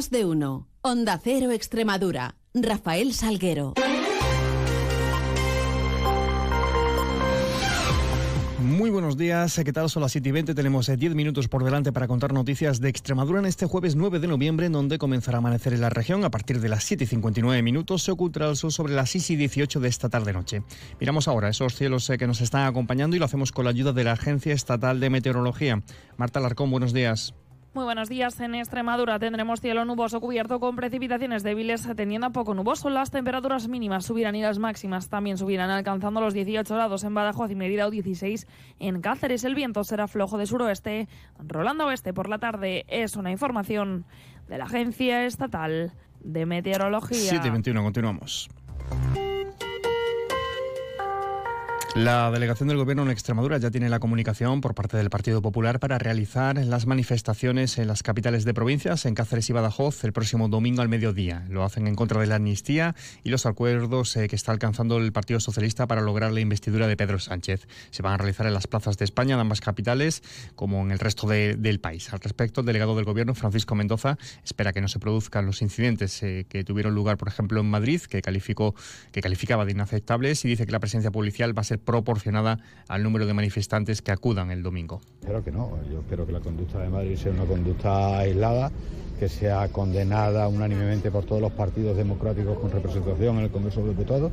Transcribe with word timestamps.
Más 0.00 0.08
de 0.08 0.24
uno. 0.24 0.66
Onda 0.80 1.20
Cero 1.22 1.50
Extremadura. 1.50 2.34
Rafael 2.54 3.12
Salguero. 3.12 3.74
Muy 8.58 8.88
buenos 8.88 9.18
días, 9.18 9.60
¿qué 9.62 9.74
tal? 9.74 9.90
Son 9.90 10.00
las 10.00 10.12
7 10.12 10.26
y 10.26 10.32
20, 10.32 10.54
tenemos 10.54 10.86
10 10.86 11.02
eh, 11.02 11.14
minutos 11.14 11.48
por 11.48 11.64
delante 11.64 11.92
para 11.92 12.08
contar 12.08 12.32
noticias 12.32 12.80
de 12.80 12.88
Extremadura 12.88 13.40
en 13.40 13.44
este 13.44 13.66
jueves 13.66 13.94
9 13.94 14.20
de 14.20 14.28
noviembre, 14.28 14.64
en 14.64 14.72
donde 14.72 14.96
comenzará 14.96 15.36
a 15.36 15.40
amanecer 15.40 15.74
en 15.74 15.82
la 15.82 15.90
región. 15.90 16.24
A 16.24 16.30
partir 16.30 16.62
de 16.62 16.70
las 16.70 16.84
7 16.84 17.04
y 17.04 17.06
59 17.06 17.60
minutos 17.60 18.02
se 18.02 18.10
ocultará 18.10 18.48
el 18.48 18.56
sol 18.56 18.72
sobre 18.72 18.94
las 18.94 19.10
6 19.10 19.28
y 19.32 19.36
18 19.36 19.80
de 19.80 19.88
esta 19.90 20.08
tarde-noche. 20.08 20.62
Miramos 20.98 21.28
ahora 21.28 21.50
esos 21.50 21.74
cielos 21.74 22.08
eh, 22.08 22.16
que 22.16 22.26
nos 22.26 22.40
están 22.40 22.66
acompañando 22.66 23.16
y 23.16 23.18
lo 23.18 23.26
hacemos 23.26 23.52
con 23.52 23.66
la 23.66 23.70
ayuda 23.72 23.92
de 23.92 24.04
la 24.04 24.12
Agencia 24.12 24.54
Estatal 24.54 24.98
de 24.98 25.10
Meteorología. 25.10 25.82
Marta 26.16 26.40
Larcón, 26.40 26.70
buenos 26.70 26.94
días. 26.94 27.34
Muy 27.72 27.84
buenos 27.84 28.08
días. 28.08 28.40
En 28.40 28.56
Extremadura 28.56 29.20
tendremos 29.20 29.60
cielo 29.60 29.84
nuboso 29.84 30.20
cubierto 30.20 30.58
con 30.58 30.74
precipitaciones 30.74 31.44
débiles, 31.44 31.88
teniendo 31.94 32.26
a 32.26 32.30
poco 32.30 32.52
nuboso. 32.52 32.90
Las 32.90 33.12
temperaturas 33.12 33.68
mínimas 33.68 34.04
subirán 34.04 34.34
y 34.34 34.42
las 34.42 34.58
máximas 34.58 35.08
también 35.08 35.38
subirán, 35.38 35.70
alcanzando 35.70 36.20
los 36.20 36.34
18 36.34 36.74
grados 36.74 37.04
en 37.04 37.14
Badajoz 37.14 37.48
y 37.52 37.54
Mérida 37.54 37.86
o 37.86 37.90
16 37.90 38.48
en 38.80 39.00
Cáceres. 39.00 39.44
El 39.44 39.54
viento 39.54 39.84
será 39.84 40.08
flojo 40.08 40.36
de 40.36 40.46
suroeste, 40.46 41.08
rolando 41.38 41.86
oeste 41.86 42.12
por 42.12 42.28
la 42.28 42.38
tarde. 42.38 42.84
Es 42.88 43.14
una 43.14 43.30
información 43.30 44.04
de 44.48 44.58
la 44.58 44.64
Agencia 44.64 45.24
Estatal 45.24 45.92
de 46.24 46.46
Meteorología. 46.46 47.40
7.21, 47.40 47.84
continuamos. 47.84 48.50
La 51.96 52.30
delegación 52.30 52.68
del 52.68 52.78
Gobierno 52.78 53.02
en 53.02 53.10
Extremadura 53.10 53.58
ya 53.58 53.72
tiene 53.72 53.88
la 53.88 53.98
comunicación 53.98 54.60
por 54.60 54.76
parte 54.76 54.96
del 54.96 55.10
Partido 55.10 55.42
Popular 55.42 55.80
para 55.80 55.98
realizar 55.98 56.56
las 56.64 56.86
manifestaciones 56.86 57.78
en 57.78 57.88
las 57.88 58.04
capitales 58.04 58.44
de 58.44 58.54
provincias, 58.54 59.06
en 59.06 59.16
Cáceres 59.16 59.50
y 59.50 59.52
Badajoz, 59.52 60.04
el 60.04 60.12
próximo 60.12 60.48
domingo 60.48 60.82
al 60.82 60.88
mediodía. 60.88 61.44
Lo 61.50 61.64
hacen 61.64 61.88
en 61.88 61.96
contra 61.96 62.20
de 62.20 62.28
la 62.28 62.36
amnistía 62.36 62.94
y 63.24 63.30
los 63.30 63.44
acuerdos 63.44 64.16
eh, 64.16 64.28
que 64.28 64.36
está 64.36 64.52
alcanzando 64.52 64.98
el 64.98 65.12
Partido 65.12 65.40
Socialista 65.40 65.88
para 65.88 66.00
lograr 66.00 66.30
la 66.30 66.38
investidura 66.38 66.86
de 66.86 66.96
Pedro 66.96 67.18
Sánchez. 67.18 67.66
Se 67.90 68.02
van 68.02 68.12
a 68.12 68.18
realizar 68.18 68.46
en 68.46 68.54
las 68.54 68.68
plazas 68.68 68.96
de 68.96 69.04
España, 69.04 69.34
en 69.34 69.40
ambas 69.40 69.60
capitales, 69.60 70.22
como 70.54 70.82
en 70.82 70.92
el 70.92 71.00
resto 71.00 71.26
del 71.26 71.80
país. 71.80 72.12
Al 72.12 72.20
respecto, 72.20 72.60
el 72.60 72.68
delegado 72.68 72.94
del 72.94 73.04
Gobierno, 73.04 73.34
Francisco 73.34 73.74
Mendoza, 73.74 74.16
espera 74.44 74.72
que 74.72 74.80
no 74.80 74.86
se 74.86 75.00
produzcan 75.00 75.44
los 75.44 75.60
incidentes 75.60 76.22
eh, 76.22 76.46
que 76.48 76.62
tuvieron 76.62 76.94
lugar, 76.94 77.16
por 77.16 77.26
ejemplo, 77.26 77.60
en 77.60 77.68
Madrid, 77.68 78.00
que, 78.02 78.22
calificó, 78.22 78.76
que 79.10 79.20
calificaba 79.20 79.64
de 79.64 79.72
inaceptables, 79.72 80.44
y 80.44 80.48
dice 80.48 80.66
que 80.66 80.72
la 80.72 80.78
presencia 80.78 81.10
policial 81.10 81.56
va 81.56 81.62
a 81.62 81.64
ser 81.64 81.79
proporcionada 81.84 82.58
al 82.88 83.02
número 83.02 83.26
de 83.26 83.34
manifestantes 83.34 84.02
que 84.02 84.12
acudan 84.12 84.50
el 84.50 84.62
domingo. 84.62 85.00
Espero 85.20 85.42
que 85.44 85.50
no, 85.50 85.78
yo 85.90 86.00
espero 86.00 86.26
que 86.26 86.32
la 86.32 86.40
conducta 86.40 86.78
de 86.78 86.88
Madrid 86.88 87.16
sea 87.16 87.32
una 87.32 87.44
conducta 87.44 88.18
aislada, 88.18 88.70
que 89.20 89.28
sea 89.28 89.68
condenada 89.68 90.48
unánimemente 90.48 91.10
por 91.10 91.26
todos 91.26 91.42
los 91.42 91.52
partidos 91.52 91.94
democráticos 91.94 92.58
con 92.58 92.70
representación 92.70 93.36
en 93.36 93.44
el 93.44 93.50
Congreso 93.50 93.82
de 93.82 93.90
Diputados 93.90 94.32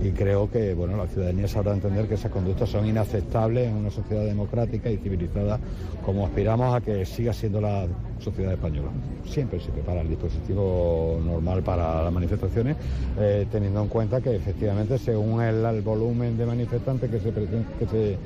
y 0.00 0.12
creo 0.12 0.48
que 0.48 0.74
bueno, 0.74 0.96
la 0.96 1.08
ciudadanía 1.08 1.48
sabrá 1.48 1.72
entender 1.72 2.06
que 2.06 2.14
esas 2.14 2.30
conductas 2.30 2.68
son 2.68 2.86
inaceptables 2.86 3.66
en 3.66 3.74
una 3.74 3.90
sociedad 3.90 4.24
democrática 4.24 4.88
y 4.90 4.98
civilizada 4.98 5.58
como 6.04 6.24
aspiramos 6.24 6.72
a 6.72 6.80
que 6.80 7.04
siga 7.04 7.32
siendo 7.32 7.60
la 7.60 7.88
sociedad 8.20 8.52
española. 8.52 8.90
Siempre 9.26 9.58
se 9.58 9.72
prepara 9.72 10.02
el 10.02 10.08
dispositivo 10.08 11.20
normal 11.24 11.64
para 11.64 12.04
las 12.04 12.12
manifestaciones, 12.12 12.76
eh, 13.18 13.46
teniendo 13.50 13.82
en 13.82 13.88
cuenta 13.88 14.20
que 14.20 14.36
efectivamente 14.36 14.98
según 14.98 15.42
el, 15.42 15.82
volumen 15.82 16.38
de 16.38 16.46
manifestantes 16.46 17.10
que 17.10 17.18
se, 17.18 17.32
que 17.32 17.86
se 17.90 18.18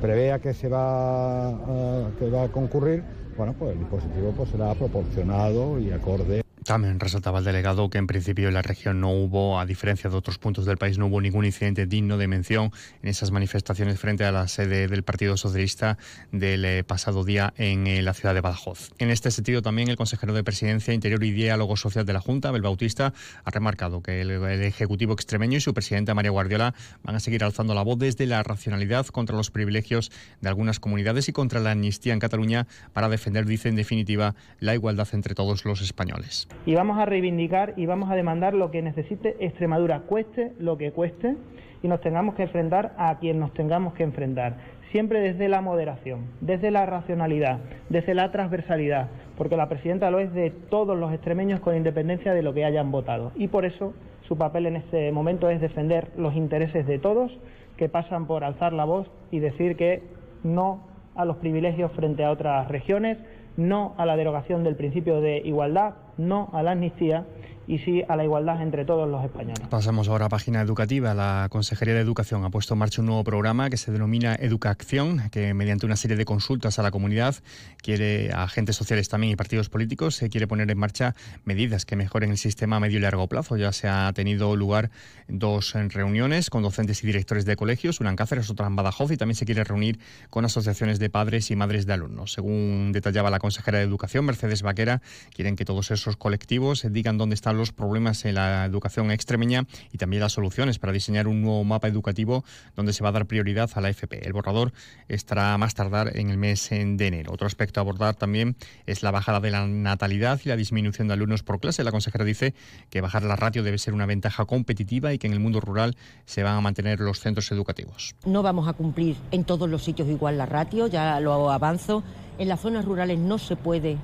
prevea 0.00 0.40
que 0.40 0.52
se 0.52 0.68
va, 0.68 2.10
que 2.18 2.28
va 2.28 2.42
a 2.42 2.48
concurrir, 2.48 3.04
bueno, 3.36 3.54
pues 3.58 3.72
el 3.72 3.80
dispositivo 3.80 4.32
pues 4.36 4.50
será 4.50 4.74
proporcionado 4.74 5.78
y 5.80 5.90
acorde 5.90 6.43
también 6.64 6.98
resaltaba 6.98 7.38
el 7.38 7.44
delegado 7.44 7.90
que 7.90 7.98
en 7.98 8.06
principio 8.06 8.48
en 8.48 8.54
la 8.54 8.62
región 8.62 9.00
no 9.00 9.10
hubo, 9.10 9.60
a 9.60 9.66
diferencia 9.66 10.10
de 10.10 10.16
otros 10.16 10.38
puntos 10.38 10.64
del 10.64 10.78
país, 10.78 10.98
no 10.98 11.06
hubo 11.06 11.20
ningún 11.20 11.44
incidente 11.44 11.86
digno 11.86 12.16
de 12.16 12.26
mención 12.26 12.72
en 13.02 13.08
esas 13.08 13.30
manifestaciones 13.30 14.00
frente 14.00 14.24
a 14.24 14.32
la 14.32 14.48
sede 14.48 14.88
del 14.88 15.02
Partido 15.02 15.36
Socialista 15.36 15.98
del 16.32 16.64
eh, 16.64 16.84
pasado 16.84 17.24
día 17.24 17.52
en 17.56 17.86
eh, 17.86 18.02
la 18.02 18.14
ciudad 18.14 18.34
de 18.34 18.40
Badajoz. 18.40 18.90
En 18.98 19.10
este 19.10 19.30
sentido 19.30 19.62
también 19.62 19.88
el 19.88 19.96
consejero 19.96 20.32
de 20.32 20.42
Presidencia, 20.42 20.94
Interior 20.94 21.22
y 21.22 21.32
Diálogo 21.32 21.76
Social 21.76 22.06
de 22.06 22.12
la 22.12 22.20
Junta, 22.20 22.48
Abel 22.48 22.62
Bautista, 22.62 23.12
ha 23.44 23.50
remarcado 23.50 24.02
que 24.02 24.22
el, 24.22 24.34
Ejecutivo 24.64 25.12
extremeño 25.12 25.58
y 25.58 25.60
su 25.60 25.74
presidenta 25.74 26.14
María 26.14 26.30
Guardiola 26.30 26.74
van 27.02 27.16
a 27.16 27.20
seguir 27.20 27.44
alzando 27.44 27.74
la 27.74 27.82
voz 27.82 27.98
desde 27.98 28.26
la 28.26 28.42
racionalidad 28.42 29.06
contra 29.06 29.36
los 29.36 29.50
privilegios 29.50 30.10
de 30.40 30.48
algunas 30.48 30.80
comunidades 30.80 31.28
y 31.28 31.32
contra 31.32 31.60
la 31.60 31.72
amnistía 31.72 32.12
en 32.12 32.18
Cataluña 32.18 32.66
para 32.92 33.08
defender, 33.08 33.46
dice 33.46 33.68
en 33.68 33.76
definitiva, 33.76 34.34
la 34.60 34.74
igualdad 34.74 35.08
entre 35.12 35.34
todos 35.34 35.64
los 35.64 35.80
españoles 35.82 36.48
y 36.66 36.74
vamos 36.74 36.98
a 36.98 37.06
reivindicar 37.06 37.74
y 37.76 37.86
vamos 37.86 38.10
a 38.10 38.14
demandar 38.14 38.54
lo 38.54 38.70
que 38.70 38.82
necesite 38.82 39.36
Extremadura, 39.40 40.00
cueste 40.00 40.52
lo 40.58 40.76
que 40.78 40.92
cueste, 40.92 41.36
y 41.82 41.88
nos 41.88 42.00
tengamos 42.00 42.34
que 42.34 42.44
enfrentar 42.44 42.94
a 42.96 43.18
quien 43.18 43.38
nos 43.38 43.52
tengamos 43.52 43.92
que 43.92 44.04
enfrentar, 44.04 44.56
siempre 44.90 45.20
desde 45.20 45.48
la 45.48 45.60
moderación, 45.60 46.26
desde 46.40 46.70
la 46.70 46.86
racionalidad, 46.86 47.58
desde 47.90 48.14
la 48.14 48.30
transversalidad, 48.32 49.08
porque 49.36 49.56
la 49.56 49.68
presidenta 49.68 50.10
lo 50.10 50.18
es 50.18 50.32
de 50.32 50.50
todos 50.50 50.96
los 50.96 51.12
extremeños 51.12 51.60
con 51.60 51.76
independencia 51.76 52.32
de 52.32 52.42
lo 52.42 52.54
que 52.54 52.64
hayan 52.64 52.90
votado. 52.90 53.32
Y 53.36 53.48
por 53.48 53.66
eso 53.66 53.92
su 54.26 54.38
papel 54.38 54.64
en 54.64 54.76
este 54.76 55.12
momento 55.12 55.50
es 55.50 55.60
defender 55.60 56.08
los 56.16 56.34
intereses 56.34 56.86
de 56.86 56.98
todos, 56.98 57.38
que 57.76 57.90
pasan 57.90 58.26
por 58.26 58.44
alzar 58.44 58.72
la 58.72 58.86
voz 58.86 59.10
y 59.30 59.40
decir 59.40 59.76
que 59.76 60.02
no 60.42 60.86
a 61.14 61.24
los 61.24 61.36
privilegios 61.36 61.92
frente 61.92 62.24
a 62.24 62.30
otras 62.30 62.68
regiones, 62.68 63.18
no 63.56 63.94
a 63.98 64.06
la 64.06 64.16
derogación 64.16 64.64
del 64.64 64.76
principio 64.76 65.20
de 65.20 65.38
igualdad, 65.38 65.94
no 66.16 66.50
a 66.52 66.62
la 66.62 66.72
amnistía 66.72 67.26
y 67.66 67.78
sí 67.78 68.02
a 68.08 68.16
la 68.16 68.24
igualdad 68.24 68.60
entre 68.62 68.84
todos 68.84 69.08
los 69.08 69.24
españoles. 69.24 69.60
Pasamos 69.70 70.08
ahora 70.08 70.26
a 70.26 70.28
página 70.28 70.60
educativa. 70.60 71.14
La 71.14 71.48
Consejería 71.50 71.94
de 71.94 72.00
Educación 72.00 72.44
ha 72.44 72.50
puesto 72.50 72.74
en 72.74 72.78
marcha 72.78 73.00
un 73.00 73.06
nuevo 73.06 73.24
programa 73.24 73.70
que 73.70 73.76
se 73.76 73.92
denomina 73.92 74.34
Educación, 74.34 75.30
que 75.30 75.54
mediante 75.54 75.86
una 75.86 75.96
serie 75.96 76.16
de 76.16 76.24
consultas 76.24 76.78
a 76.78 76.82
la 76.82 76.90
comunidad, 76.90 77.36
quiere 77.78 78.32
a 78.32 78.42
agentes 78.42 78.76
sociales 78.76 79.08
también 79.08 79.32
y 79.32 79.36
partidos 79.36 79.68
políticos, 79.68 80.16
se 80.16 80.28
quiere 80.28 80.46
poner 80.46 80.70
en 80.70 80.78
marcha 80.78 81.14
medidas 81.44 81.84
que 81.86 81.96
mejoren 81.96 82.30
el 82.30 82.38
sistema 82.38 82.76
a 82.76 82.80
medio 82.80 82.98
y 82.98 83.02
largo 83.02 83.28
plazo. 83.28 83.56
Ya 83.56 83.72
se 83.72 83.88
ha 83.88 84.12
tenido 84.12 84.56
lugar 84.56 84.90
dos 85.28 85.74
reuniones 85.74 86.50
con 86.50 86.62
docentes 86.62 87.02
y 87.02 87.06
directores 87.06 87.44
de 87.44 87.56
colegios, 87.56 88.00
una 88.00 88.10
en 88.10 88.16
Cáceres, 88.16 88.50
otra 88.50 88.66
en 88.66 88.76
Badajoz, 88.76 89.10
y 89.10 89.16
también 89.16 89.36
se 89.36 89.46
quiere 89.46 89.64
reunir 89.64 89.98
con 90.30 90.44
asociaciones 90.44 90.98
de 90.98 91.08
padres 91.08 91.50
y 91.50 91.56
madres 91.56 91.86
de 91.86 91.94
alumnos. 91.94 92.32
Según 92.32 92.92
detallaba 92.92 93.30
la 93.30 93.38
consejera 93.38 93.78
de 93.78 93.84
Educación, 93.84 94.24
Mercedes 94.24 94.62
Vaquera, 94.62 95.00
quieren 95.34 95.56
que 95.56 95.64
todos 95.64 95.90
esos 95.90 96.03
colectivos 96.16 96.86
digan 96.90 97.18
dónde 97.18 97.34
están 97.34 97.56
los 97.56 97.72
problemas 97.72 98.24
en 98.24 98.36
la 98.36 98.64
educación 98.64 99.10
extremeña 99.10 99.66
y 99.92 99.98
también 99.98 100.20
las 100.20 100.32
soluciones 100.32 100.78
para 100.78 100.92
diseñar 100.92 101.26
un 101.26 101.42
nuevo 101.42 101.64
mapa 101.64 101.88
educativo 101.88 102.44
donde 102.76 102.92
se 102.92 103.02
va 103.02 103.08
a 103.08 103.12
dar 103.12 103.26
prioridad 103.26 103.70
a 103.74 103.80
la 103.80 103.90
FP. 103.90 104.26
El 104.26 104.32
borrador 104.32 104.72
estará 105.08 105.56
más 105.58 105.74
tardar 105.74 106.16
en 106.16 106.30
el 106.30 106.36
mes 106.36 106.68
de 106.70 107.06
enero. 107.06 107.32
Otro 107.32 107.46
aspecto 107.46 107.80
a 107.80 107.82
abordar 107.82 108.14
también 108.14 108.56
es 108.86 109.02
la 109.02 109.10
bajada 109.10 109.40
de 109.40 109.50
la 109.50 109.66
natalidad 109.66 110.40
y 110.44 110.48
la 110.48 110.56
disminución 110.56 111.08
de 111.08 111.14
alumnos 111.14 111.42
por 111.42 111.60
clase. 111.60 111.84
La 111.84 111.90
consejera 111.90 112.24
dice 112.24 112.54
que 112.90 113.00
bajar 113.00 113.22
la 113.22 113.36
ratio 113.36 113.62
debe 113.62 113.78
ser 113.78 113.94
una 113.94 114.06
ventaja 114.06 114.44
competitiva 114.44 115.12
y 115.12 115.18
que 115.18 115.26
en 115.26 115.32
el 115.32 115.40
mundo 115.40 115.60
rural 115.60 115.96
se 116.26 116.42
van 116.42 116.56
a 116.56 116.60
mantener 116.60 117.00
los 117.00 117.20
centros 117.20 117.50
educativos. 117.52 118.14
No 118.24 118.42
vamos 118.42 118.68
a 118.68 118.72
cumplir 118.72 119.16
en 119.30 119.44
todos 119.44 119.68
los 119.68 119.82
sitios 119.82 120.08
igual 120.08 120.38
la 120.38 120.46
ratio, 120.46 120.86
ya 120.86 121.18
lo 121.20 121.50
avanzo. 121.50 122.02
En 122.38 122.48
las 122.48 122.60
zonas 122.60 122.84
rurales 122.84 123.18
no 123.18 123.38
se 123.38 123.54
puede, 123.54 123.96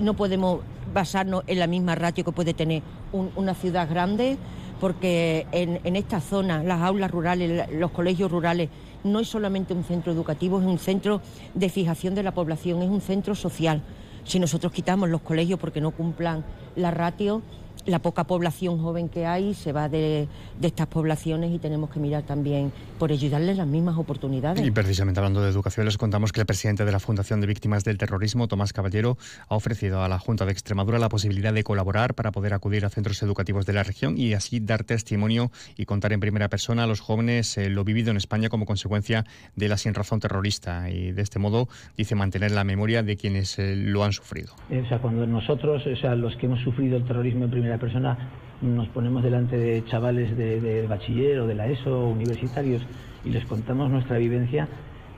no 0.00 0.14
podemos 0.14 0.60
basarnos 0.92 1.44
en 1.46 1.58
la 1.58 1.66
misma 1.66 1.94
ratio 1.94 2.24
que 2.24 2.32
puede 2.32 2.54
tener 2.54 2.82
una 3.12 3.54
ciudad 3.54 3.88
grande, 3.88 4.36
porque 4.80 5.46
en, 5.52 5.80
en 5.84 5.96
esta 5.96 6.20
zona, 6.20 6.62
las 6.62 6.82
aulas 6.82 7.10
rurales, 7.10 7.68
los 7.72 7.90
colegios 7.90 8.30
rurales, 8.30 8.68
no 9.04 9.20
es 9.20 9.28
solamente 9.28 9.74
un 9.74 9.84
centro 9.84 10.12
educativo, 10.12 10.60
es 10.60 10.66
un 10.66 10.78
centro 10.78 11.20
de 11.54 11.68
fijación 11.68 12.14
de 12.14 12.22
la 12.22 12.32
población, 12.32 12.82
es 12.82 12.88
un 12.88 13.00
centro 13.00 13.34
social. 13.34 13.82
Si 14.24 14.38
nosotros 14.38 14.72
quitamos 14.72 15.08
los 15.10 15.20
colegios 15.20 15.60
porque 15.60 15.80
no 15.80 15.90
cumplan 15.90 16.44
la 16.76 16.90
ratio, 16.90 17.42
la 17.86 17.98
poca 18.00 18.24
población 18.24 18.78
joven 18.78 19.08
que 19.08 19.26
hay 19.26 19.54
se 19.54 19.72
va 19.72 19.88
de, 19.88 20.28
estas 20.62 20.86
poblaciones 20.86 21.52
y 21.52 21.58
tenemos 21.58 21.90
que 21.90 22.00
mirar 22.00 22.22
también 22.22 22.72
por 22.98 23.12
ayudarles 23.12 23.56
las 23.56 23.66
mismas 23.66 23.96
oportunidades. 23.98 24.64
Y 24.64 24.70
precisamente 24.70 25.20
hablando 25.20 25.42
de 25.42 25.50
educación, 25.50 25.86
les 25.86 25.98
contamos 25.98 26.32
que 26.32 26.40
el 26.40 26.46
presidente 26.46 26.84
de 26.84 26.92
la 26.92 27.00
Fundación 27.00 27.40
de 27.40 27.46
Víctimas 27.46 27.84
del 27.84 27.98
Terrorismo, 27.98 28.48
Tomás 28.48 28.72
Caballero, 28.72 29.18
ha 29.48 29.54
ofrecido 29.54 30.02
a 30.02 30.08
la 30.08 30.18
Junta 30.18 30.46
de 30.46 30.52
Extremadura 30.52 30.98
la 30.98 31.08
posibilidad 31.08 31.52
de 31.52 31.64
colaborar 31.64 32.14
para 32.14 32.32
poder 32.32 32.54
acudir 32.54 32.84
a 32.84 32.90
centros 32.90 33.22
educativos 33.22 33.66
de 33.66 33.72
la 33.72 33.82
región 33.82 34.16
y 34.16 34.32
así 34.34 34.60
dar 34.60 34.84
testimonio 34.84 35.50
y 35.76 35.84
contar 35.84 36.12
en 36.12 36.20
primera 36.20 36.48
persona 36.48 36.84
a 36.84 36.86
los 36.86 37.00
jóvenes 37.00 37.58
eh, 37.58 37.68
lo 37.68 37.84
vivido 37.84 38.10
en 38.10 38.16
España 38.16 38.48
como 38.48 38.66
consecuencia 38.66 39.24
de 39.56 39.68
la 39.68 39.76
sinrazón 39.76 40.20
terrorista 40.20 40.90
y 40.90 41.12
de 41.12 41.22
este 41.22 41.38
modo 41.38 41.68
dice 41.96 42.14
mantener 42.14 42.52
la 42.52 42.64
memoria 42.64 43.02
de 43.02 43.16
quienes 43.16 43.58
eh, 43.58 43.76
lo 43.76 44.04
han 44.04 44.12
sufrido. 44.12 44.54
O 44.70 44.88
sea, 44.88 44.98
cuando 44.98 45.26
nosotros, 45.26 45.86
o 45.86 45.96
sea, 45.96 46.14
los 46.14 46.36
que 46.36 46.46
hemos 46.46 46.60
sufrido 46.60 46.96
el 46.96 47.04
terrorismo 47.04 47.44
en 47.44 47.50
primera 47.50 47.73
persona 47.78 48.16
nos 48.62 48.88
ponemos 48.88 49.22
delante 49.22 49.56
de 49.56 49.84
chavales 49.84 50.36
de, 50.36 50.86
bachiller 50.88 51.40
o 51.40 51.46
de 51.46 51.54
la 51.54 51.66
ESO, 51.66 52.08
universitarios, 52.08 52.82
y 53.24 53.30
les 53.30 53.44
contamos 53.44 53.90
nuestra 53.90 54.18
vivencia, 54.18 54.68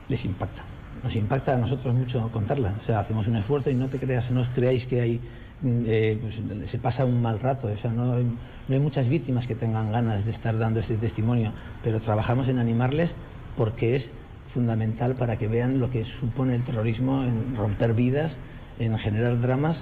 les 0.09 0.23
impacta. 0.25 0.63
Nos 1.03 1.15
impacta 1.15 1.53
a 1.53 1.57
nosotros 1.57 1.93
mucho 1.93 2.29
contarla. 2.31 2.75
O 2.81 2.85
sea, 2.85 2.99
hacemos 2.99 3.27
un 3.27 3.37
esfuerzo 3.37 3.69
y 3.69 3.75
no 3.75 3.87
te 3.87 3.99
creas, 3.99 4.29
no 4.31 4.41
os 4.41 4.49
creáis 4.49 4.85
que 4.87 5.01
hay 5.01 5.19
mm, 5.61 5.83
eh, 5.85 6.19
pues, 6.19 6.71
se 6.71 6.77
pasa 6.79 7.05
un 7.05 7.21
mal 7.21 7.39
rato. 7.39 7.67
O 7.67 7.77
sea, 7.77 7.91
no, 7.91 8.15
no 8.15 8.73
hay 8.73 8.79
muchas 8.79 9.07
víctimas 9.07 9.45
que 9.47 9.55
tengan 9.55 9.91
ganas 9.91 10.25
de 10.25 10.31
estar 10.31 10.57
dando 10.57 10.79
este 10.79 10.95
testimonio, 10.95 11.53
pero 11.83 12.01
trabajamos 12.01 12.47
en 12.47 12.57
animarles 12.59 13.09
porque 13.55 13.97
es 13.97 14.03
fundamental 14.53 15.15
para 15.15 15.37
que 15.37 15.47
vean 15.47 15.79
lo 15.79 15.91
que 15.91 16.05
supone 16.19 16.55
el 16.55 16.63
terrorismo 16.63 17.23
en 17.23 17.55
romper 17.55 17.93
vidas, 17.93 18.31
en 18.79 18.97
generar 18.97 19.39
dramas. 19.39 19.77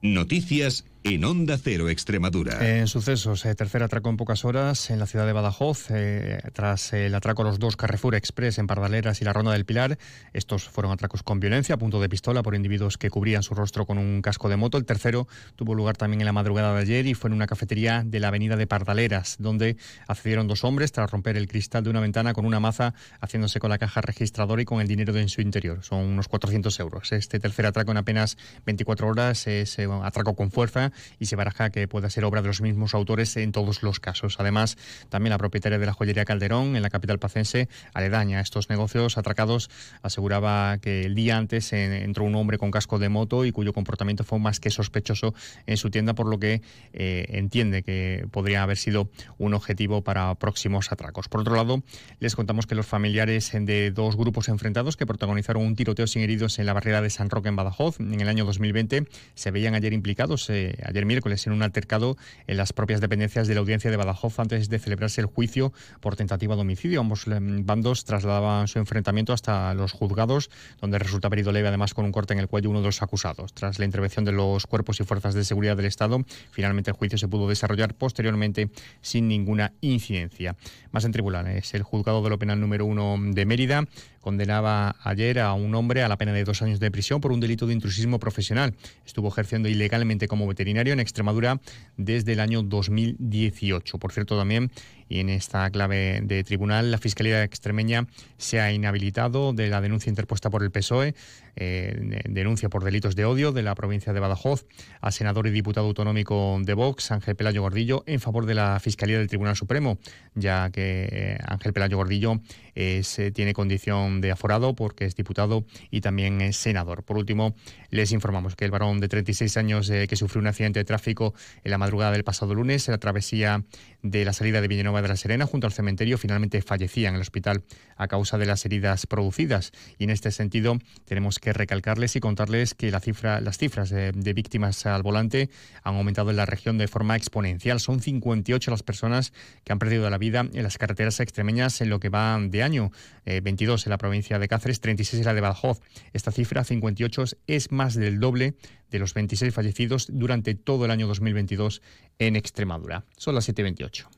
Noticias 0.00 0.84
en 1.14 1.24
Onda 1.24 1.56
Cero 1.56 1.88
Extremadura. 1.88 2.58
En 2.60 2.86
sucesos, 2.86 3.46
eh, 3.46 3.54
tercer 3.54 3.82
atraco 3.82 4.10
en 4.10 4.18
pocas 4.18 4.44
horas 4.44 4.90
en 4.90 4.98
la 4.98 5.06
ciudad 5.06 5.24
de 5.24 5.32
Badajoz, 5.32 5.86
eh, 5.90 6.38
tras 6.52 6.92
el 6.92 7.14
atraco 7.14 7.42
a 7.42 7.44
los 7.46 7.58
dos 7.58 7.76
Carrefour 7.76 8.14
Express 8.14 8.58
en 8.58 8.66
Pardaleras 8.66 9.22
y 9.22 9.24
la 9.24 9.32
Ronda 9.32 9.52
del 9.52 9.64
Pilar. 9.64 9.98
Estos 10.34 10.68
fueron 10.68 10.92
atracos 10.92 11.22
con 11.22 11.40
violencia, 11.40 11.76
a 11.76 11.78
punto 11.78 11.98
de 12.00 12.10
pistola 12.10 12.42
por 12.42 12.54
individuos 12.54 12.98
que 12.98 13.08
cubrían 13.08 13.42
su 13.42 13.54
rostro 13.54 13.86
con 13.86 13.96
un 13.96 14.20
casco 14.20 14.50
de 14.50 14.56
moto. 14.56 14.76
El 14.76 14.84
tercero 14.84 15.28
tuvo 15.56 15.74
lugar 15.74 15.96
también 15.96 16.20
en 16.20 16.26
la 16.26 16.32
madrugada 16.32 16.74
de 16.74 16.80
ayer 16.80 17.06
y 17.06 17.14
fue 17.14 17.28
en 17.28 17.34
una 17.34 17.46
cafetería 17.46 18.02
de 18.04 18.20
la 18.20 18.28
avenida 18.28 18.56
de 18.56 18.66
Pardaleras, 18.66 19.36
donde 19.38 19.78
accedieron 20.08 20.46
dos 20.46 20.62
hombres 20.62 20.92
tras 20.92 21.10
romper 21.10 21.38
el 21.38 21.48
cristal 21.48 21.84
de 21.84 21.90
una 21.90 22.00
ventana 22.00 22.34
con 22.34 22.44
una 22.44 22.60
maza, 22.60 22.92
haciéndose 23.20 23.60
con 23.60 23.70
la 23.70 23.78
caja 23.78 24.02
registradora 24.02 24.60
y 24.60 24.66
con 24.66 24.82
el 24.82 24.88
dinero 24.88 25.16
en 25.16 25.30
su 25.30 25.40
interior. 25.40 25.82
Son 25.82 26.00
unos 26.00 26.28
400 26.28 26.78
euros. 26.80 27.12
Este 27.12 27.40
tercer 27.40 27.64
atraco 27.64 27.92
en 27.92 27.96
apenas 27.96 28.36
24 28.66 29.08
horas 29.08 29.46
es 29.46 29.78
eh, 29.78 29.88
atraco 30.02 30.34
con 30.34 30.50
fuerza 30.50 30.92
y 31.18 31.26
se 31.26 31.36
baraja 31.36 31.70
que 31.70 31.88
pueda 31.88 32.10
ser 32.10 32.24
obra 32.24 32.42
de 32.42 32.48
los 32.48 32.60
mismos 32.60 32.94
autores 32.94 33.36
en 33.36 33.52
todos 33.52 33.82
los 33.82 34.00
casos. 34.00 34.36
Además, 34.38 34.76
también 35.08 35.30
la 35.30 35.38
propietaria 35.38 35.78
de 35.78 35.86
la 35.86 35.92
joyería 35.92 36.24
Calderón, 36.24 36.76
en 36.76 36.82
la 36.82 36.90
capital 36.90 37.18
pacense, 37.18 37.68
aledaña 37.94 38.38
a 38.38 38.42
estos 38.42 38.70
negocios 38.70 39.18
atracados, 39.18 39.70
aseguraba 40.02 40.78
que 40.78 41.02
el 41.02 41.14
día 41.14 41.36
antes 41.36 41.72
entró 41.72 42.24
un 42.24 42.34
hombre 42.34 42.58
con 42.58 42.70
casco 42.70 42.98
de 42.98 43.08
moto 43.08 43.44
y 43.44 43.52
cuyo 43.52 43.72
comportamiento 43.72 44.24
fue 44.24 44.38
más 44.38 44.60
que 44.60 44.70
sospechoso 44.70 45.34
en 45.66 45.76
su 45.76 45.90
tienda, 45.90 46.14
por 46.14 46.26
lo 46.26 46.38
que 46.38 46.62
eh, 46.92 47.26
entiende 47.30 47.82
que 47.82 48.26
podría 48.30 48.62
haber 48.62 48.76
sido 48.76 49.10
un 49.38 49.54
objetivo 49.54 50.02
para 50.02 50.34
próximos 50.34 50.92
atracos. 50.92 51.28
Por 51.28 51.40
otro 51.40 51.56
lado, 51.56 51.82
les 52.20 52.36
contamos 52.36 52.66
que 52.66 52.74
los 52.74 52.86
familiares 52.86 53.52
de 53.52 53.90
dos 53.90 54.16
grupos 54.16 54.48
enfrentados 54.48 54.96
que 54.96 55.06
protagonizaron 55.06 55.62
un 55.62 55.76
tiroteo 55.76 56.06
sin 56.06 56.22
heridos 56.22 56.58
en 56.58 56.66
la 56.66 56.72
barrera 56.72 57.02
de 57.02 57.10
San 57.10 57.30
Roque 57.30 57.48
en 57.48 57.56
Badajoz 57.56 58.00
en 58.00 58.20
el 58.20 58.28
año 58.28 58.44
2020 58.44 59.06
se 59.34 59.50
veían 59.50 59.74
ayer 59.74 59.92
implicados 59.92 60.48
eh, 60.50 60.77
ayer 60.84 61.06
miércoles 61.06 61.46
en 61.46 61.52
un 61.52 61.62
altercado 61.62 62.16
en 62.46 62.56
las 62.56 62.72
propias 62.72 63.00
dependencias 63.00 63.48
de 63.48 63.54
la 63.54 63.60
audiencia 63.60 63.90
de 63.90 63.96
Badajoz 63.96 64.38
antes 64.38 64.68
de 64.68 64.78
celebrarse 64.78 65.20
el 65.20 65.26
juicio 65.26 65.72
por 66.00 66.16
tentativa 66.16 66.54
de 66.54 66.60
homicidio. 66.60 67.00
Ambos 67.00 67.26
em, 67.26 67.64
bandos 67.64 68.04
trasladaban 68.04 68.68
su 68.68 68.78
enfrentamiento 68.78 69.32
hasta 69.32 69.74
los 69.74 69.92
juzgados, 69.92 70.50
donde 70.80 70.98
resulta 70.98 71.28
herido 71.28 71.52
leve 71.52 71.68
además 71.68 71.94
con 71.94 72.04
un 72.04 72.12
corte 72.12 72.34
en 72.34 72.40
el 72.40 72.48
cuello 72.48 72.70
uno 72.70 72.80
de 72.80 72.86
los 72.86 73.02
acusados. 73.02 73.52
Tras 73.54 73.78
la 73.78 73.84
intervención 73.84 74.24
de 74.24 74.32
los 74.32 74.66
cuerpos 74.66 75.00
y 75.00 75.04
fuerzas 75.04 75.34
de 75.34 75.44
seguridad 75.44 75.76
del 75.76 75.86
Estado, 75.86 76.24
finalmente 76.50 76.90
el 76.90 76.96
juicio 76.96 77.18
se 77.18 77.28
pudo 77.28 77.48
desarrollar 77.48 77.94
posteriormente 77.94 78.70
sin 79.00 79.28
ninguna 79.28 79.72
incidencia. 79.80 80.56
Más 80.90 81.04
en 81.04 81.12
tribunales, 81.12 81.74
el 81.74 81.82
juzgado 81.82 82.22
de 82.22 82.30
lo 82.30 82.38
penal 82.38 82.60
número 82.60 82.84
uno 82.84 83.16
de 83.18 83.46
Mérida 83.46 83.84
condenaba 84.28 84.94
ayer 85.04 85.38
a 85.38 85.54
un 85.54 85.74
hombre 85.74 86.02
a 86.02 86.08
la 86.08 86.18
pena 86.18 86.34
de 86.34 86.44
dos 86.44 86.60
años 86.60 86.80
de 86.80 86.90
prisión 86.90 87.18
por 87.22 87.32
un 87.32 87.40
delito 87.40 87.66
de 87.66 87.72
intrusismo 87.72 88.18
profesional. 88.18 88.74
Estuvo 89.06 89.28
ejerciendo 89.28 89.70
ilegalmente 89.70 90.28
como 90.28 90.46
veterinario 90.46 90.92
en 90.92 91.00
Extremadura 91.00 91.62
desde 91.96 92.34
el 92.34 92.40
año 92.40 92.62
2018. 92.62 93.96
Por 93.96 94.12
cierto, 94.12 94.36
también 94.36 94.70
y 95.08 95.20
en 95.20 95.28
esta 95.28 95.70
clave 95.70 96.20
de 96.22 96.44
tribunal 96.44 96.90
la 96.90 96.98
Fiscalía 96.98 97.42
extremeña 97.42 98.06
se 98.36 98.60
ha 98.60 98.72
inhabilitado 98.72 99.52
de 99.52 99.68
la 99.68 99.80
denuncia 99.80 100.10
interpuesta 100.10 100.50
por 100.50 100.62
el 100.62 100.70
PSOE, 100.70 101.14
eh, 101.56 102.22
denuncia 102.28 102.68
por 102.68 102.84
delitos 102.84 103.16
de 103.16 103.24
odio 103.24 103.52
de 103.52 103.62
la 103.62 103.74
provincia 103.74 104.12
de 104.12 104.20
Badajoz 104.20 104.66
al 105.00 105.12
senador 105.12 105.46
y 105.46 105.50
diputado 105.50 105.86
autonómico 105.86 106.58
de 106.62 106.74
Vox, 106.74 107.10
Ángel 107.10 107.34
Pelayo 107.34 107.62
Gordillo, 107.62 108.04
en 108.06 108.20
favor 108.20 108.46
de 108.46 108.54
la 108.54 108.78
Fiscalía 108.80 109.18
del 109.18 109.28
Tribunal 109.28 109.56
Supremo, 109.56 109.98
ya 110.34 110.70
que 110.70 111.08
eh, 111.10 111.38
Ángel 111.46 111.72
Pelayo 111.72 111.96
Gordillo 111.96 112.40
eh, 112.74 113.02
tiene 113.34 113.54
condición 113.54 114.20
de 114.20 114.30
aforado 114.30 114.74
porque 114.74 115.04
es 115.04 115.16
diputado 115.16 115.64
y 115.90 116.00
también 116.00 116.40
es 116.40 116.56
senador. 116.56 117.02
Por 117.02 117.16
último, 117.16 117.54
les 117.90 118.12
informamos 118.12 118.54
que 118.54 118.64
el 118.64 118.70
varón 118.70 119.00
de 119.00 119.08
36 119.08 119.56
años 119.56 119.90
que 119.90 120.16
sufrió 120.16 120.40
un 120.40 120.46
accidente 120.46 120.78
de 120.78 120.84
tráfico 120.84 121.34
en 121.64 121.70
la 121.70 121.78
madrugada 121.78 122.12
del 122.12 122.24
pasado 122.24 122.54
lunes 122.54 122.86
en 122.86 122.92
la 122.92 122.98
travesía 122.98 123.64
de 124.02 124.24
la 124.24 124.32
salida 124.32 124.60
de 124.60 124.68
Villanova 124.98 125.02
de 125.02 125.08
la 125.08 125.16
Serena 125.16 125.46
junto 125.46 125.66
al 125.66 125.72
cementerio 125.72 126.18
finalmente 126.18 126.60
fallecía 126.62 127.08
en 127.08 127.14
el 127.14 127.20
hospital 127.20 127.62
a 127.96 128.08
causa 128.08 128.38
de 128.38 128.46
las 128.46 128.64
heridas 128.64 129.06
producidas. 129.06 129.72
Y 129.98 130.04
en 130.04 130.10
este 130.10 130.30
sentido 130.30 130.78
tenemos 131.04 131.38
que 131.38 131.52
recalcarles 131.52 132.16
y 132.16 132.20
contarles 132.20 132.74
que 132.74 132.90
la 132.90 133.00
cifra, 133.00 133.40
las 133.40 133.58
cifras 133.58 133.90
de, 133.90 134.12
víctimas 134.32 134.86
al 134.86 135.02
volante 135.02 135.50
han 135.82 135.96
aumentado 135.96 136.30
en 136.30 136.36
la 136.36 136.46
región 136.46 136.78
de 136.78 136.88
forma 136.88 137.16
exponencial. 137.16 137.80
Son 137.80 138.00
58 138.00 138.70
las 138.70 138.82
personas 138.82 139.32
que 139.64 139.72
han 139.72 139.78
perdido 139.78 140.08
la 140.10 140.18
vida 140.18 140.40
en 140.52 140.62
las 140.62 140.78
carreteras 140.78 141.20
extremeñas 141.20 141.80
en 141.80 141.90
lo 141.90 142.00
que 142.00 142.08
va 142.08 142.38
de 142.40 142.62
año. 142.62 142.90
22 143.24 143.82
eh, 143.82 143.84
en 143.86 143.90
la 143.90 143.98
provincia 143.98 144.38
de 144.38 144.48
Cáceres, 144.48 144.80
36 144.80 145.20
en 145.20 145.26
la 145.26 145.34
de 145.34 145.40
Badajoz. 145.40 145.80
Esta 146.12 146.32
cifra, 146.32 146.64
58, 146.64 147.24
es 147.46 147.72
más 147.72 147.94
del 147.94 148.20
doble 148.20 148.54
de 148.90 148.98
los 148.98 149.14
26 149.14 149.52
fallecidos 149.52 150.08
durante 150.10 150.54
todo 150.54 150.84
el 150.84 150.90
año 150.90 151.06
2022 151.06 151.82
en 152.18 152.36
Extremadura. 152.36 153.04
Son 153.16 153.34
las 153.34 153.48
7.28. 153.48 154.17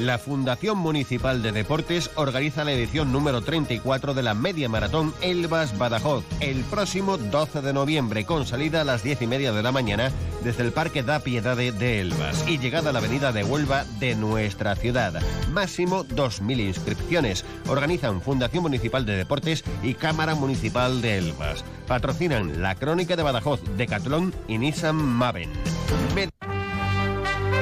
La 0.00 0.16
Fundación 0.16 0.78
Municipal 0.78 1.42
de 1.42 1.52
Deportes 1.52 2.10
organiza 2.14 2.64
la 2.64 2.72
edición 2.72 3.12
número 3.12 3.42
34 3.42 4.14
de 4.14 4.22
la 4.22 4.32
Media 4.32 4.66
Maratón 4.66 5.12
Elvas 5.20 5.76
Badajoz 5.76 6.24
el 6.40 6.64
próximo 6.64 7.18
12 7.18 7.60
de 7.60 7.74
noviembre 7.74 8.24
con 8.24 8.46
salida 8.46 8.80
a 8.80 8.84
las 8.84 9.02
10 9.02 9.20
y 9.20 9.26
media 9.26 9.52
de 9.52 9.62
la 9.62 9.72
mañana 9.72 10.10
desde 10.42 10.62
el 10.62 10.72
Parque 10.72 11.02
da 11.02 11.20
Piedade 11.20 11.72
de 11.72 12.00
Elvas 12.00 12.48
y 12.48 12.56
llegada 12.56 12.88
a 12.88 12.92
la 12.94 13.00
avenida 13.00 13.30
de 13.32 13.44
Huelva 13.44 13.84
de 13.98 14.14
nuestra 14.14 14.74
ciudad. 14.74 15.20
Máximo 15.52 16.06
2.000 16.06 16.60
inscripciones. 16.60 17.44
Organizan 17.68 18.22
Fundación 18.22 18.62
Municipal 18.62 19.04
de 19.04 19.18
Deportes 19.18 19.64
y 19.82 19.92
Cámara 19.92 20.34
Municipal 20.34 21.02
de 21.02 21.18
Elvas. 21.18 21.62
Patrocinan 21.86 22.62
La 22.62 22.74
Crónica 22.74 23.16
de 23.16 23.22
Badajoz, 23.22 23.60
Decathlon 23.76 24.32
y 24.48 24.56
Nissan 24.56 24.96
Maven. 24.96 25.50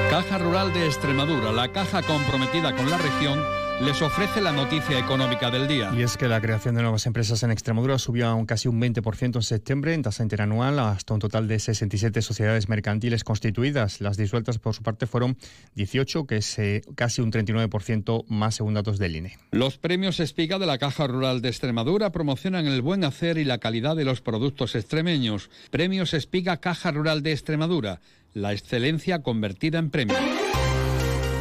Caja 0.09 0.39
Rural 0.39 0.73
de 0.73 0.87
Extremadura, 0.87 1.51
la 1.51 1.71
caja 1.71 2.01
comprometida 2.01 2.75
con 2.75 2.89
la 2.89 2.97
región, 2.97 3.39
les 3.81 4.01
ofrece 4.01 4.41
la 4.41 4.51
noticia 4.51 4.99
económica 4.99 5.49
del 5.49 5.67
día. 5.67 5.91
Y 5.95 6.01
es 6.01 6.17
que 6.17 6.27
la 6.27 6.41
creación 6.41 6.75
de 6.75 6.81
nuevas 6.81 7.05
empresas 7.05 7.43
en 7.43 7.51
Extremadura 7.51 7.97
subió 7.97 8.27
a 8.27 8.35
un 8.35 8.45
casi 8.45 8.67
un 8.67 8.81
20% 8.81 9.35
en 9.35 9.41
septiembre 9.41 9.93
en 9.93 10.01
tasa 10.01 10.23
interanual 10.23 10.79
hasta 10.79 11.13
un 11.13 11.19
total 11.19 11.47
de 11.47 11.59
67 11.59 12.21
sociedades 12.21 12.67
mercantiles 12.67 13.23
constituidas. 13.23 14.01
Las 14.01 14.17
disueltas 14.17 14.57
por 14.59 14.75
su 14.75 14.83
parte 14.83 15.07
fueron 15.07 15.37
18, 15.75 16.25
que 16.27 16.37
es 16.37 16.59
eh, 16.59 16.81
casi 16.95 17.21
un 17.21 17.31
39% 17.31 18.25
más 18.27 18.55
según 18.55 18.73
datos 18.73 18.99
del 18.99 19.15
INE. 19.15 19.37
Los 19.51 19.77
premios 19.77 20.19
Espiga 20.19 20.59
de 20.59 20.65
la 20.65 20.77
Caja 20.77 21.07
Rural 21.07 21.41
de 21.41 21.49
Extremadura 21.49 22.11
promocionan 22.11 22.67
el 22.67 22.81
buen 22.81 23.03
hacer 23.03 23.37
y 23.37 23.45
la 23.45 23.59
calidad 23.59 23.95
de 23.95 24.05
los 24.05 24.21
productos 24.21 24.75
extremeños. 24.75 25.49
Premios 25.71 26.13
Espiga 26.13 26.57
Caja 26.57 26.91
Rural 26.91 27.23
de 27.23 27.31
Extremadura 27.31 28.01
la 28.33 28.53
excelencia 28.53 29.23
convertida 29.23 29.79
en 29.79 29.89
premio. 29.89 30.15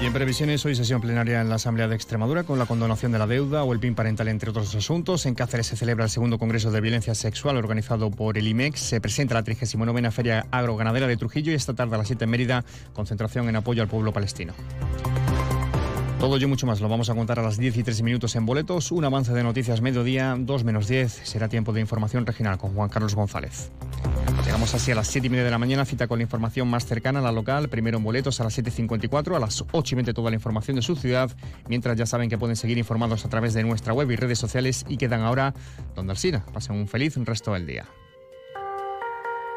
Y 0.00 0.06
en 0.06 0.12
previsiones, 0.12 0.64
hoy 0.64 0.76
sesión 0.76 1.00
plenaria 1.00 1.40
en 1.40 1.48
la 1.48 1.56
Asamblea 1.56 1.88
de 1.88 1.96
Extremadura 1.96 2.44
con 2.44 2.56
la 2.56 2.66
condonación 2.66 3.10
de 3.10 3.18
la 3.18 3.26
deuda 3.26 3.64
o 3.64 3.72
el 3.72 3.80
PIN 3.80 3.96
parental, 3.96 4.28
entre 4.28 4.50
otros 4.50 4.72
asuntos. 4.76 5.26
En 5.26 5.34
Cáceres 5.34 5.66
se 5.66 5.76
celebra 5.76 6.04
el 6.04 6.10
segundo 6.10 6.38
Congreso 6.38 6.70
de 6.70 6.80
Violencia 6.80 7.16
Sexual 7.16 7.56
organizado 7.56 8.08
por 8.12 8.38
el 8.38 8.46
IMEX. 8.46 8.78
Se 8.78 9.00
presenta 9.00 9.34
la 9.34 9.42
39 9.42 10.08
Feria 10.12 10.46
Agroganadera 10.52 11.08
de 11.08 11.16
Trujillo 11.16 11.50
y 11.50 11.56
esta 11.56 11.74
tarde 11.74 11.96
a 11.96 11.98
las 11.98 12.06
7 12.06 12.24
en 12.24 12.30
Mérida, 12.30 12.64
concentración 12.92 13.48
en 13.48 13.56
apoyo 13.56 13.82
al 13.82 13.88
pueblo 13.88 14.12
palestino. 14.12 14.54
Todo 16.20 16.36
y 16.36 16.46
mucho 16.46 16.66
más 16.66 16.80
lo 16.80 16.88
vamos 16.88 17.10
a 17.10 17.14
contar 17.16 17.40
a 17.40 17.42
las 17.42 17.58
10 17.58 17.78
y 17.78 17.82
13 17.82 18.04
minutos 18.04 18.36
en 18.36 18.46
boletos. 18.46 18.92
Un 18.92 19.04
avance 19.04 19.32
de 19.32 19.42
noticias 19.42 19.80
mediodía, 19.80 20.36
2 20.38 20.62
menos 20.62 20.86
10. 20.86 21.22
Será 21.24 21.48
tiempo 21.48 21.72
de 21.72 21.80
información 21.80 22.24
regional 22.24 22.56
con 22.56 22.72
Juan 22.72 22.88
Carlos 22.88 23.16
González. 23.16 23.72
Llegamos 24.58 24.74
así 24.74 24.90
a 24.90 24.96
las 24.96 25.06
7 25.06 25.24
y 25.24 25.30
media 25.30 25.44
de 25.44 25.52
la 25.52 25.58
mañana, 25.58 25.84
cita 25.84 26.08
con 26.08 26.18
la 26.18 26.24
información 26.24 26.66
más 26.66 26.84
cercana 26.84 27.20
a 27.20 27.22
la 27.22 27.30
local. 27.30 27.68
Primero 27.68 27.98
en 27.98 28.02
boletos 28.02 28.40
a 28.40 28.44
las 28.44 28.58
7.54, 28.58 29.36
a 29.36 29.38
las 29.38 29.64
8 29.70 29.94
y 29.94 29.94
20 29.94 30.12
toda 30.12 30.30
la 30.30 30.34
información 30.34 30.74
de 30.74 30.82
su 30.82 30.96
ciudad. 30.96 31.30
Mientras 31.68 31.96
ya 31.96 32.06
saben 32.06 32.28
que 32.28 32.38
pueden 32.38 32.56
seguir 32.56 32.76
informados 32.76 33.24
a 33.24 33.28
través 33.28 33.54
de 33.54 33.62
nuestra 33.62 33.92
web 33.92 34.10
y 34.10 34.16
redes 34.16 34.40
sociales 34.40 34.84
y 34.88 34.96
quedan 34.96 35.20
ahora 35.20 35.54
donde 35.94 36.10
Alcina. 36.10 36.44
Pasen 36.52 36.74
un 36.74 36.88
feliz 36.88 37.14
resto 37.18 37.52
del 37.52 37.68
día. 37.68 37.86